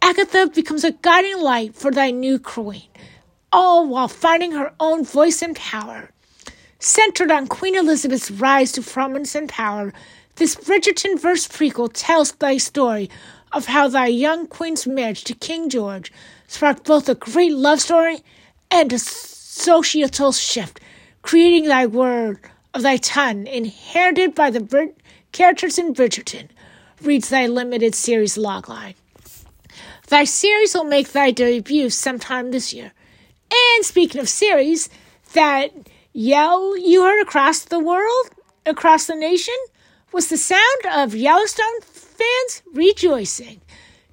Agatha 0.00 0.46
becomes 0.46 0.84
a 0.84 0.92
guiding 0.92 1.40
light 1.40 1.74
for 1.74 1.90
thy 1.90 2.12
new 2.12 2.38
queen, 2.38 2.86
all 3.50 3.88
while 3.88 4.06
finding 4.06 4.52
her 4.52 4.72
own 4.78 5.04
voice 5.04 5.42
and 5.42 5.56
power. 5.56 6.10
Centered 6.78 7.32
on 7.32 7.48
Queen 7.48 7.74
Elizabeth's 7.74 8.30
rise 8.30 8.70
to 8.70 8.82
prominence 8.82 9.34
and 9.34 9.48
power, 9.48 9.92
this 10.36 10.56
Bridgerton 10.56 11.20
verse 11.20 11.46
prequel 11.46 11.90
tells 11.92 12.32
thy 12.32 12.56
story 12.56 13.10
of 13.52 13.66
how 13.66 13.88
thy 13.88 14.06
young 14.06 14.46
queen's 14.46 14.86
marriage 14.86 15.24
to 15.24 15.34
King 15.34 15.68
George 15.68 16.12
sparked 16.46 16.84
both 16.84 17.08
a 17.08 17.14
great 17.14 17.52
love 17.52 17.80
story 17.80 18.20
and 18.70 18.92
a 18.92 18.98
societal 18.98 20.32
shift, 20.32 20.80
creating 21.20 21.66
thy 21.66 21.86
word 21.86 22.40
of 22.74 22.82
thy 22.82 22.96
tongue, 22.96 23.46
inherited 23.46 24.34
by 24.34 24.50
the 24.50 24.92
characters 25.32 25.78
in 25.78 25.94
Bridgerton, 25.94 26.48
reads 27.02 27.28
thy 27.28 27.46
limited 27.46 27.94
series 27.94 28.36
logline. 28.36 28.94
Thy 30.08 30.24
series 30.24 30.74
will 30.74 30.84
make 30.84 31.12
thy 31.12 31.30
debut 31.30 31.90
sometime 31.90 32.50
this 32.50 32.72
year. 32.72 32.92
And 33.50 33.84
speaking 33.84 34.20
of 34.20 34.28
series, 34.28 34.88
that 35.34 35.70
yell 36.12 36.76
you 36.76 37.02
heard 37.02 37.22
across 37.22 37.64
the 37.64 37.78
world, 37.78 38.30
across 38.66 39.06
the 39.06 39.14
nation, 39.14 39.54
was 40.12 40.28
the 40.28 40.36
sound 40.36 40.60
of 40.90 41.14
Yellowstone 41.14 41.80
fans 41.82 42.62
rejoicing 42.72 43.60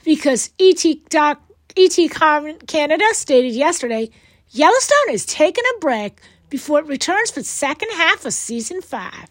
because 0.06 0.52
ET, 0.60 0.84
Doc, 1.10 1.42
ET 1.76 1.98
Canada 2.68 3.06
stated 3.12 3.54
yesterday 3.54 4.10
Yellowstone 4.50 5.12
is 5.12 5.26
taking 5.26 5.64
a 5.76 5.80
break 5.80 6.20
before 6.50 6.80
it 6.80 6.88
returns 6.88 7.32
for 7.32 7.42
the 7.42 7.46
second 7.46 7.92
half 7.92 8.26
of 8.26 8.34
season 8.34 8.82
five. 8.82 9.30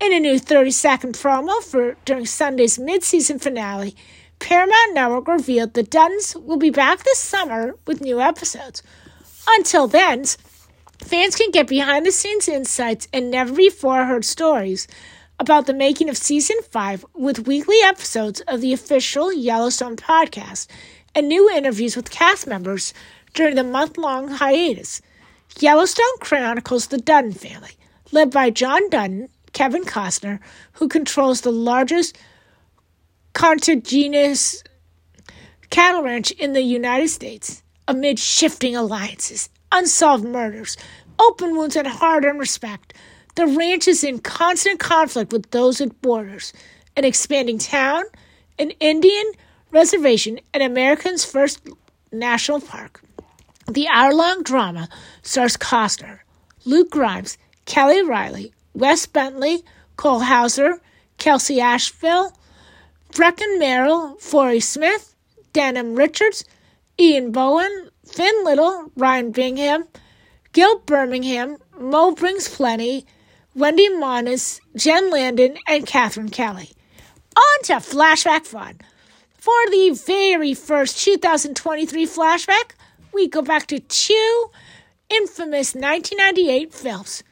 In 0.00 0.12
a 0.12 0.20
new 0.20 0.38
30 0.38 0.70
second 0.70 1.14
promo 1.14 1.62
for 1.62 1.96
during 2.04 2.26
Sunday's 2.26 2.78
mid 2.78 3.02
season 3.02 3.38
finale, 3.38 3.94
Paramount 4.38 4.94
Network 4.94 5.28
revealed 5.28 5.74
the 5.74 5.82
Duttons 5.82 6.40
will 6.42 6.56
be 6.56 6.70
back 6.70 7.02
this 7.02 7.18
summer 7.18 7.74
with 7.86 8.00
new 8.00 8.20
episodes. 8.20 8.82
Until 9.48 9.86
then, 9.86 10.24
fans 10.98 11.36
can 11.36 11.50
get 11.50 11.66
behind 11.66 12.06
the 12.06 12.12
scenes 12.12 12.48
insights 12.48 13.08
and 13.12 13.30
never 13.30 13.52
before 13.52 14.04
heard 14.04 14.24
stories 14.24 14.88
about 15.38 15.66
the 15.66 15.74
making 15.74 16.08
of 16.08 16.16
season 16.16 16.56
5 16.70 17.04
with 17.14 17.46
weekly 17.46 17.76
episodes 17.82 18.40
of 18.42 18.60
the 18.60 18.72
official 18.72 19.32
Yellowstone 19.32 19.96
podcast 19.96 20.68
and 21.14 21.28
new 21.28 21.50
interviews 21.50 21.96
with 21.96 22.10
cast 22.10 22.46
members 22.46 22.94
during 23.34 23.56
the 23.56 23.64
month 23.64 23.98
long 23.98 24.28
hiatus. 24.28 25.02
Yellowstone 25.58 26.18
chronicles 26.20 26.88
the 26.88 26.98
Dutton 26.98 27.32
family, 27.32 27.72
led 28.12 28.30
by 28.30 28.50
John 28.50 28.88
Dutton, 28.90 29.28
Kevin 29.52 29.84
Costner, 29.84 30.40
who 30.72 30.88
controls 30.88 31.40
the 31.40 31.52
largest 31.52 32.18
contiguous 33.32 34.62
cattle 35.70 36.02
ranch 36.02 36.30
in 36.32 36.52
the 36.52 36.62
United 36.62 37.08
States, 37.08 37.62
amid 37.88 38.18
shifting 38.18 38.74
alliances, 38.76 39.48
unsolved 39.72 40.24
murders, 40.24 40.76
open 41.18 41.56
wounds, 41.56 41.76
and 41.76 41.86
hard 41.86 42.24
earned 42.24 42.38
respect. 42.38 42.94
The 43.34 43.46
ranch 43.46 43.88
is 43.88 44.04
in 44.04 44.20
constant 44.20 44.78
conflict 44.78 45.32
with 45.32 45.50
those 45.50 45.80
it 45.80 46.00
borders 46.00 46.52
an 46.96 47.04
expanding 47.04 47.58
town, 47.58 48.04
an 48.58 48.70
Indian 48.78 49.24
reservation, 49.72 50.38
and 50.52 50.62
America's 50.62 51.24
first 51.24 51.60
national 52.12 52.60
park. 52.60 53.02
The 53.68 53.88
hour 53.88 54.14
long 54.14 54.44
drama 54.44 54.88
stars 55.22 55.56
Costner, 55.56 56.20
Luke 56.64 56.90
Grimes, 56.90 57.36
Kelly 57.64 58.02
Reilly, 58.02 58.52
Wes 58.74 59.06
Bentley, 59.06 59.64
Cole 59.96 60.20
Hauser, 60.20 60.80
Kelsey 61.18 61.56
Asbille, 61.56 62.30
Brecken 63.12 63.58
Merrill, 63.58 64.16
Forrie 64.20 64.60
Smith, 64.60 65.16
Denim 65.52 65.96
Richards, 65.96 66.44
Ian 67.00 67.32
Bohen, 67.32 67.90
Finn 68.06 68.44
Little, 68.44 68.92
Ryan 68.96 69.32
Bingham, 69.32 69.84
Gil 70.52 70.78
Birmingham, 70.80 71.56
Mo 71.80 72.12
Brings 72.12 72.48
Plenty, 72.48 73.06
Wendy 73.56 73.88
Moniz, 73.88 74.60
Jen 74.74 75.10
Landon, 75.10 75.56
and 75.68 75.86
Kathryn 75.86 76.32
Kelly. 76.32 76.70
On 77.36 77.62
to 77.64 77.74
Flashback 77.74 78.46
Fun. 78.46 78.80
For 79.38 79.52
the 79.70 79.90
very 80.06 80.54
first 80.54 81.04
2023 81.04 82.04
flashback, 82.06 82.72
we 83.12 83.28
go 83.28 83.42
back 83.42 83.68
to 83.68 83.78
two 83.78 84.50
infamous 85.08 85.74
1998 85.74 86.72
films. 86.72 87.22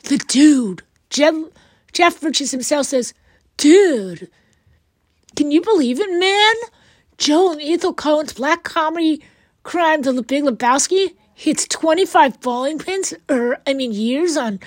The 0.00 0.18
Dude. 0.18 0.82
Jeff, 1.08 2.20
Bridges 2.20 2.50
himself 2.50 2.86
says, 2.86 3.14
Dude, 3.56 4.30
can 5.34 5.50
you 5.50 5.62
believe 5.62 5.98
it, 5.98 6.10
man? 6.10 6.54
Joel 7.16 7.52
and 7.52 7.62
Ethan 7.62 7.94
Coen's 7.94 8.34
black 8.34 8.64
comedy 8.64 9.22
crime, 9.62 10.02
The 10.02 10.22
Big 10.22 10.44
Lebowski, 10.44 11.14
hits 11.34 11.66
25 11.68 12.40
bowling 12.40 12.78
pins, 12.78 13.14
or, 13.30 13.58
I 13.66 13.72
mean, 13.72 13.92
years 13.92 14.36
on 14.36 14.60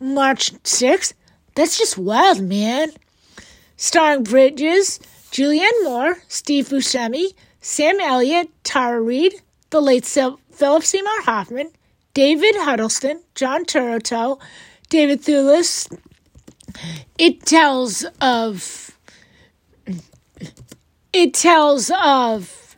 March 0.00 0.52
6th? 0.62 1.14
That's 1.54 1.78
just 1.78 1.96
wild, 1.96 2.42
man. 2.42 2.92
Starring 3.76 4.22
Bridges, 4.22 5.00
Julianne 5.30 5.84
Moore, 5.84 6.18
Steve 6.28 6.68
Buscemi, 6.68 7.34
Sam 7.60 8.00
Elliott, 8.00 8.48
Tara 8.64 9.00
Reid, 9.00 9.34
the 9.70 9.80
late 9.80 10.04
Philip 10.04 10.82
Seymour 10.82 11.22
Hoffman, 11.22 11.70
David 12.14 12.54
Huddleston, 12.56 13.22
John 13.34 13.64
Turturro, 13.64 14.40
David 14.88 15.22
Thewlis. 15.22 15.92
It 17.18 17.44
tells 17.44 18.06
of 18.20 18.96
it 21.12 21.34
tells 21.34 21.90
of 22.02 22.76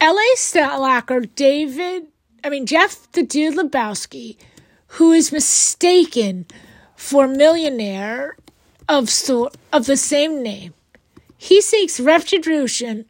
L.A. 0.00 0.36
Slacker, 0.36 1.20
David, 1.20 2.06
I 2.44 2.50
mean 2.50 2.66
Jeff 2.66 3.10
the 3.12 3.22
Dude 3.22 3.56
Lebowski, 3.56 4.36
who 4.88 5.12
is 5.12 5.32
mistaken 5.32 6.46
for 6.96 7.28
millionaire 7.28 8.36
of 8.88 9.08
so, 9.10 9.50
of 9.72 9.86
the 9.86 9.96
same 9.96 10.42
name. 10.42 10.74
He 11.36 11.60
seeks 11.60 12.00
retribution 12.00 13.04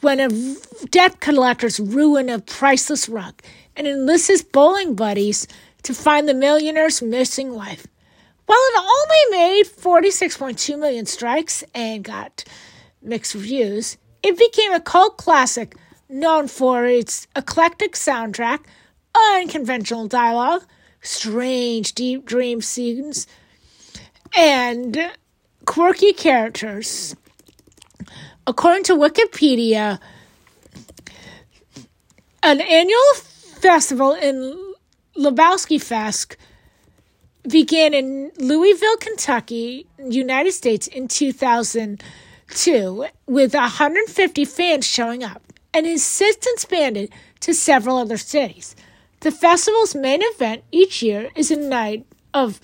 when 0.00 0.20
a 0.20 0.28
debt 0.86 1.20
collector's 1.20 1.80
ruin 1.80 2.28
a 2.28 2.38
priceless 2.38 3.08
rug 3.08 3.42
and 3.76 3.86
enlists 3.86 4.28
his 4.28 4.42
bowling 4.42 4.94
buddies 4.94 5.46
to 5.82 5.94
find 5.94 6.28
the 6.28 6.34
millionaire's 6.34 7.02
missing 7.02 7.54
wife. 7.54 7.86
While 8.46 8.58
it 8.58 8.78
only 8.78 9.38
made 9.38 9.66
46.2 9.66 10.78
million 10.78 11.06
strikes 11.06 11.64
and 11.74 12.04
got 12.04 12.44
mixed 13.02 13.34
reviews, 13.34 13.96
it 14.22 14.38
became 14.38 14.72
a 14.72 14.80
cult 14.80 15.16
classic 15.16 15.76
known 16.08 16.46
for 16.48 16.86
its 16.86 17.26
eclectic 17.34 17.92
soundtrack, 17.92 18.60
unconventional 19.34 20.06
dialogue, 20.06 20.64
strange 21.06 21.92
deep 21.94 22.24
dream 22.26 22.60
scenes, 22.60 23.26
and 24.36 25.12
quirky 25.64 26.12
characters. 26.12 27.16
According 28.46 28.84
to 28.84 28.94
Wikipedia, 28.94 29.98
an 32.42 32.60
annual 32.60 33.14
festival 33.14 34.12
in 34.12 34.74
Lebowski 35.16 35.82
Fest 35.82 36.36
began 37.48 37.94
in 37.94 38.30
Louisville, 38.38 38.96
Kentucky, 38.98 39.86
United 39.98 40.52
States 40.52 40.86
in 40.86 41.08
2002 41.08 43.06
with 43.26 43.54
150 43.54 44.44
fans 44.44 44.86
showing 44.86 45.24
up 45.24 45.42
and 45.72 45.86
has 45.86 46.02
since 46.02 46.46
expanded 46.54 47.10
to 47.40 47.54
several 47.54 47.96
other 47.96 48.16
cities. 48.16 48.76
The 49.26 49.32
festival's 49.32 49.96
main 49.96 50.20
event 50.22 50.62
each 50.70 51.02
year 51.02 51.30
is 51.34 51.50
a 51.50 51.56
night 51.56 52.06
of 52.32 52.60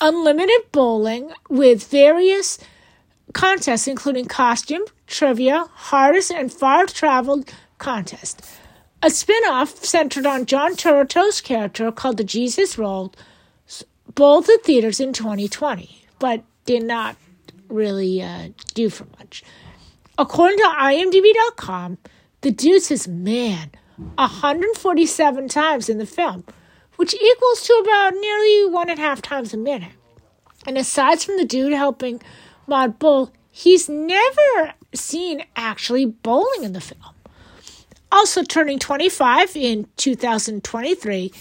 unlimited 0.00 0.72
bowling 0.72 1.32
with 1.48 1.86
various 1.86 2.58
contests 3.32 3.86
including 3.86 4.24
costume, 4.24 4.82
trivia, 5.06 5.68
hardest 5.72 6.32
and 6.32 6.52
far 6.52 6.86
traveled 6.86 7.54
contest. 7.78 8.44
A 9.00 9.10
spin 9.10 9.44
off 9.48 9.84
centered 9.84 10.26
on 10.26 10.44
John 10.44 10.72
Turturro's 10.72 11.40
character 11.40 11.92
called 11.92 12.16
the 12.16 12.24
Jesus 12.24 12.76
Roll 12.76 13.14
bowled 14.16 14.46
the 14.46 14.58
theaters 14.64 14.98
in 14.98 15.12
2020, 15.12 16.04
but 16.18 16.42
did 16.64 16.82
not 16.82 17.14
really 17.68 18.20
uh, 18.20 18.48
do 18.74 18.90
for 18.90 19.06
much. 19.20 19.44
According 20.18 20.58
to 20.58 20.64
IMDb.com, 20.64 21.98
the 22.40 22.50
deuce 22.50 22.90
is 22.90 23.06
man, 23.06 23.70
147 24.16 25.48
times 25.48 25.88
in 25.88 25.98
the 25.98 26.06
film, 26.06 26.44
which 26.96 27.14
equals 27.14 27.62
to 27.62 27.72
about 27.74 28.14
nearly 28.14 28.70
one 28.70 28.90
and 28.90 28.98
a 28.98 29.02
half 29.02 29.22
times 29.22 29.52
a 29.52 29.56
minute. 29.56 29.92
And 30.66 30.78
aside 30.78 31.20
from 31.20 31.36
the 31.36 31.44
dude 31.44 31.72
helping 31.72 32.22
Maud 32.66 32.98
bowl, 32.98 33.32
he's 33.50 33.88
never 33.88 34.74
seen 34.94 35.44
actually 35.56 36.06
bowling 36.06 36.64
in 36.64 36.72
the 36.72 36.80
film. 36.80 37.14
Also 38.10 38.42
turning 38.42 38.78
25 38.78 39.56
in 39.56 39.88
2023 39.96 41.32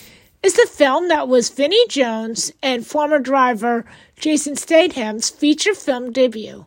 is 0.41 0.53
the 0.53 0.69
film 0.71 1.09
that 1.09 1.27
was 1.27 1.49
Vinnie 1.49 1.87
Jones 1.87 2.51
and 2.63 2.87
former 2.87 3.19
driver 3.19 3.85
Jason 4.17 4.55
Statham's 4.55 5.29
feature 5.29 5.75
film 5.75 6.11
debut. 6.11 6.65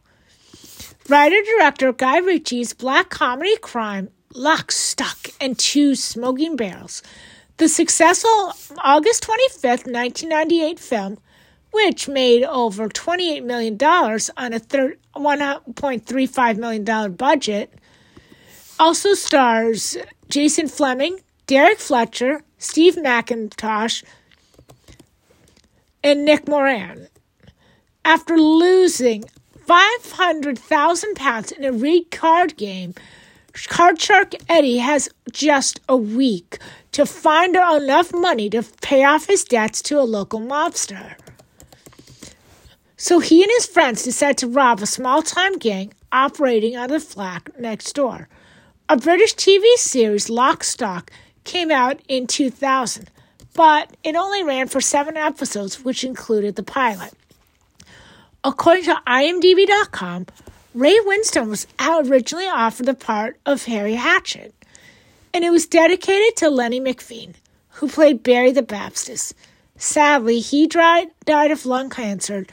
Writer 1.08 1.42
director 1.42 1.92
Guy 1.92 2.18
Ritchie's 2.18 2.72
black 2.72 3.10
comedy 3.10 3.56
crime 3.58 4.10
Lock, 4.36 4.72
Stock, 4.72 5.28
and 5.40 5.56
Two 5.56 5.94
Smoking 5.94 6.56
Barrels, 6.56 7.02
the 7.58 7.68
successful 7.68 8.52
August 8.82 9.22
25th, 9.22 9.86
1998 9.86 10.80
film, 10.80 11.18
which 11.70 12.08
made 12.08 12.42
over 12.42 12.88
$28 12.88 13.44
million 13.44 13.74
on 13.74 14.52
a 14.52 14.60
$1.35 14.60 16.38
uh, 16.38 16.58
million 16.58 17.12
budget, 17.14 17.72
also 18.80 19.14
stars 19.14 19.96
Jason 20.28 20.66
Flemyng, 20.66 21.20
Dexter 21.46 21.80
Fletcher, 21.80 22.42
Steve 22.58 22.96
Mackintosh, 22.96 24.02
and 26.02 26.24
Nick 26.24 26.48
Moran. 26.48 27.06
After 28.04 28.36
losing 28.36 29.24
500,000 29.66 31.14
pounds 31.14 31.52
in 31.52 31.64
a 31.64 31.72
rigged 31.72 32.10
card 32.10 32.56
game, 32.56 32.94
Card 33.68 34.00
Shark 34.00 34.34
Eddie 34.48 34.78
has 34.78 35.08
just 35.32 35.80
a 35.88 35.96
week 35.96 36.58
to 36.92 37.06
find 37.06 37.54
enough 37.54 38.12
money 38.12 38.50
to 38.50 38.64
pay 38.82 39.04
off 39.04 39.26
his 39.26 39.44
debts 39.44 39.80
to 39.82 39.98
a 39.98 40.02
local 40.02 40.40
mobster. 40.40 41.14
So 42.96 43.20
he 43.20 43.42
and 43.42 43.50
his 43.52 43.66
friends 43.66 44.02
decide 44.02 44.38
to 44.38 44.48
rob 44.48 44.80
a 44.80 44.86
small 44.86 45.22
time 45.22 45.58
gang 45.58 45.92
operating 46.10 46.76
on 46.76 46.88
the 46.88 47.00
flat 47.00 47.48
next 47.58 47.92
door. 47.94 48.28
A 48.88 48.96
British 48.96 49.34
TV 49.34 49.64
series, 49.76 50.28
Lock 50.28 50.64
Stock, 50.64 51.10
came 51.44 51.70
out 51.70 52.00
in 52.08 52.26
2000, 52.26 53.10
but 53.54 53.96
it 54.02 54.16
only 54.16 54.42
ran 54.42 54.68
for 54.68 54.80
seven 54.80 55.16
episodes, 55.16 55.84
which 55.84 56.04
included 56.04 56.56
the 56.56 56.62
pilot. 56.62 57.12
According 58.42 58.84
to 58.84 59.00
IMDb.com, 59.06 60.26
Ray 60.74 60.98
Winstone 61.06 61.50
was 61.50 61.68
originally 61.80 62.48
offered 62.48 62.86
the 62.86 62.94
part 62.94 63.38
of 63.46 63.66
Harry 63.66 63.94
Hatchett, 63.94 64.52
and 65.32 65.44
it 65.44 65.50
was 65.50 65.66
dedicated 65.66 66.34
to 66.38 66.50
Lenny 66.50 66.80
McLean, 66.80 67.36
who 67.68 67.88
played 67.88 68.24
Barry 68.24 68.50
the 68.50 68.60
Baptist. 68.62 69.34
Sadly, 69.76 70.40
he 70.40 70.66
died, 70.66 71.12
died 71.24 71.52
of 71.52 71.64
lung 71.64 71.90
cancer 71.90 72.44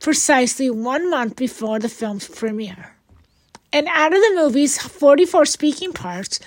precisely 0.00 0.68
one 0.68 1.08
month 1.08 1.36
before 1.36 1.78
the 1.78 1.88
film's 1.88 2.28
premiere. 2.28 2.94
And 3.72 3.88
out 3.88 4.12
of 4.12 4.20
the 4.20 4.34
movie's 4.34 4.76
44 4.76 5.46
speaking 5.46 5.94
parts, 5.94 6.40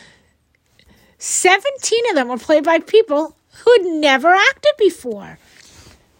17 1.17 2.09
of 2.09 2.15
them 2.15 2.27
were 2.27 2.37
played 2.37 2.65
by 2.65 2.77
people 2.77 3.35
who 3.63 3.71
had 3.71 3.85
never 3.99 4.27
acted 4.27 4.73
before. 4.77 5.39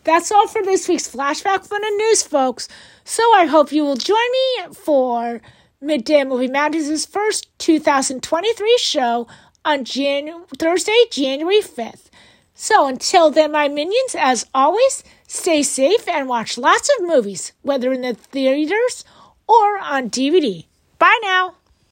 That's 0.03 0.31
all 0.31 0.47
for 0.47 0.61
this 0.61 0.87
week's 0.87 1.07
Flashback 1.07 1.65
Fun 1.65 1.83
and 1.83 1.97
News, 1.97 2.23
folks. 2.23 2.67
So 3.05 3.23
I 3.35 3.45
hope 3.45 3.71
you 3.71 3.83
will 3.83 3.95
join 3.95 4.17
me 4.31 4.73
for 4.73 5.41
Midday 5.79 6.23
Movie 6.25 6.47
Madness's 6.47 7.05
first 7.05 7.47
2023 7.59 8.77
show 8.79 9.27
on 9.63 9.85
Jan- 9.85 10.43
Thursday, 10.57 11.05
January 11.09 11.61
5th. 11.61 12.09
So 12.53 12.85
until 12.87 13.31
then, 13.31 13.53
my 13.53 13.67
minions, 13.67 14.15
as 14.17 14.45
always, 14.53 15.03
stay 15.27 15.63
safe 15.63 16.07
and 16.07 16.27
watch 16.27 16.57
lots 16.57 16.89
of 16.97 17.07
movies, 17.07 17.53
whether 17.61 17.93
in 17.93 18.01
the 18.01 18.13
theaters 18.13 19.05
or 19.47 19.79
on 19.79 20.09
DVD. 20.09 20.65
Bye 20.99 21.19
now. 21.23 21.55